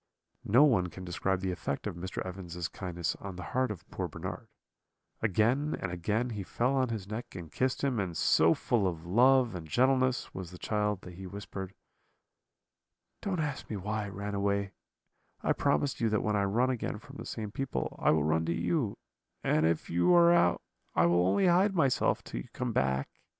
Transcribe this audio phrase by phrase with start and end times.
[0.47, 2.25] "No one can describe the effect of Mr.
[2.25, 4.47] Evans's kindness on the heart of poor Bernard;
[5.21, 9.05] again and again he fell on his neck and kissed him; and so full of
[9.05, 11.75] love and gentleness was the child that he whispered:
[13.21, 14.71] "'Don't ask me why I ran away;
[15.43, 18.43] I promise you that when I run again from the same people, I will run
[18.45, 18.97] to you;
[19.43, 20.63] and if you are out,
[20.95, 23.19] I will only hide myself till you come back.'